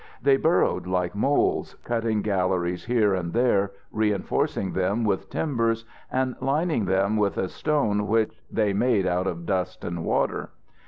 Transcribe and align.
They 0.19 0.35
burrowed 0.35 0.87
like 0.87 1.13
moles, 1.13 1.75
cutting 1.83 2.23
galleries 2.23 2.85
here 2.85 3.13
and 3.13 3.33
there, 3.33 3.73
reinforcing 3.91 4.73
them 4.73 5.05
with 5.05 5.29
timbers, 5.29 5.85
and 6.11 6.35
lining 6.41 6.85
them 6.85 7.17
with 7.17 7.37
a 7.37 7.47
stone 7.47 8.07
which 8.07 8.35
they 8.49 8.73
made 8.73 9.05
out 9.05 9.27
of 9.27 9.45
dust 9.45 9.83
and 9.85 10.03
water. 10.03 10.49